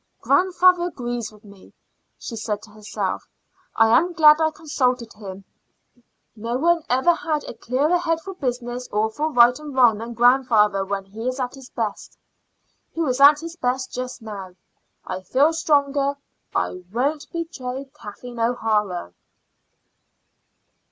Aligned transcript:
"Grandfather 0.19 0.85
agrees 0.85 1.31
with 1.31 1.45
me," 1.45 1.73
she 2.17 2.35
said 2.35 2.59
to 2.63 2.71
herself. 2.71 3.27
"I 3.75 3.95
am 3.95 4.13
glad 4.13 4.41
I 4.41 4.49
consulted 4.49 5.13
him. 5.13 5.45
No 6.35 6.57
one 6.57 6.81
ever 6.89 7.13
had 7.13 7.43
a 7.43 7.53
clearer 7.53 7.99
head 7.99 8.19
for 8.19 8.33
business 8.33 8.87
or 8.91 9.11
for 9.11 9.29
right 9.31 9.59
and 9.59 9.75
wrong 9.75 9.99
than 9.99 10.15
grandfather 10.15 10.83
when 10.83 11.05
he 11.05 11.27
is 11.27 11.39
at 11.39 11.53
his 11.53 11.69
best. 11.69 12.17
He 12.91 13.01
was 13.01 13.21
at 13.21 13.41
his 13.41 13.55
best 13.55 13.93
just 13.93 14.23
now. 14.23 14.55
I 15.05 15.21
feel 15.21 15.53
stronger. 15.53 16.15
I 16.55 16.81
won't 16.91 17.31
betray 17.31 17.87
Kathleen 17.93 18.39
O'Hara." 18.39 19.13